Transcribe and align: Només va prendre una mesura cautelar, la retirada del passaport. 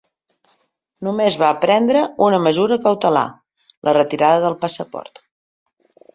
Només 1.07 1.37
va 1.41 1.49
prendre 1.65 2.01
una 2.29 2.39
mesura 2.47 2.79
cautelar, 2.87 3.27
la 3.89 3.95
retirada 4.01 4.43
del 4.47 4.59
passaport. 4.67 5.25